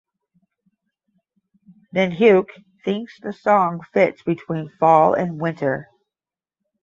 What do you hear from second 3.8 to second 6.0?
fits between fall and winter.